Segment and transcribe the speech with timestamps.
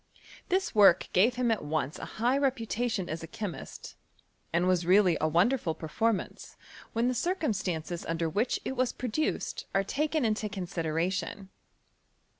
[0.49, 3.95] This work gave him at once a high reputation as a chemist,
[4.51, 6.57] and was reallif a wonderful performance,
[6.93, 11.49] when the circumstances under which it was produced are taken into consi deration.